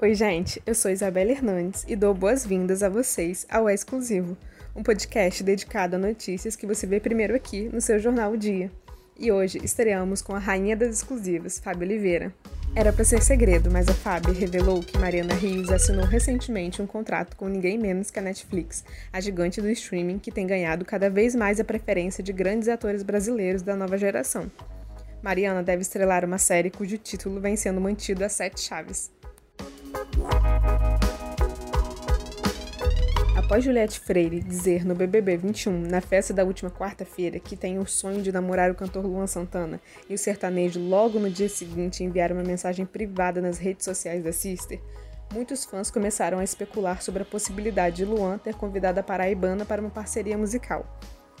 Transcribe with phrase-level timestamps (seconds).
[0.00, 4.38] Oi, gente, eu sou Isabela Hernandes e dou boas-vindas a vocês ao É Exclusivo,
[4.76, 8.70] um podcast dedicado a notícias que você vê primeiro aqui no seu jornal O Dia.
[9.18, 12.32] E hoje estreamos com a rainha das exclusivas, Fábio Oliveira.
[12.76, 17.36] Era para ser segredo, mas a Fábio revelou que Mariana Rios assinou recentemente um contrato
[17.36, 21.34] com ninguém menos que a Netflix, a gigante do streaming que tem ganhado cada vez
[21.34, 24.48] mais a preferência de grandes atores brasileiros da nova geração.
[25.20, 29.10] Mariana deve estrelar uma série cujo título vem sendo mantido a sete chaves.
[33.48, 37.86] Após Juliette Freire dizer no BBB 21, na festa da última quarta-feira, que tem o
[37.86, 42.30] sonho de namorar o cantor Luan Santana, e o sertanejo logo no dia seguinte enviar
[42.30, 44.78] uma mensagem privada nas redes sociais da Sister,
[45.32, 49.80] muitos fãs começaram a especular sobre a possibilidade de Luan ter convidado a paraibana para
[49.80, 50.84] uma parceria musical.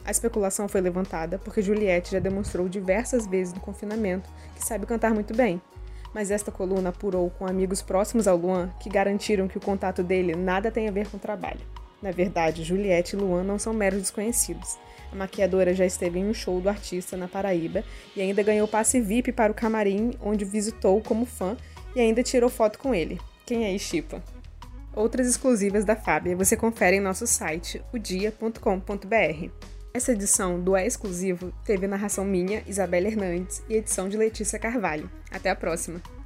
[0.02, 5.12] A especulação foi levantada porque Juliette já demonstrou diversas vezes no confinamento que sabe cantar
[5.12, 5.60] muito bem,
[6.14, 10.34] mas esta coluna apurou com amigos próximos ao Luan que garantiram que o contato dele
[10.34, 11.60] nada tem a ver com o trabalho.
[12.00, 14.78] Na verdade, Juliette e Luan não são meros desconhecidos.
[15.12, 17.82] A maquiadora já esteve em um show do artista na Paraíba
[18.14, 21.56] e ainda ganhou passe VIP para o camarim, onde visitou como fã
[21.96, 23.18] e ainda tirou foto com ele.
[23.44, 24.22] Quem é Chipa?
[24.94, 29.77] Outras exclusivas da Fábia você confere em nosso site, odia.com.br.
[29.92, 35.10] Essa edição do É Exclusivo teve narração minha, Isabela Hernandes, e edição de Letícia Carvalho.
[35.30, 36.17] Até a próxima!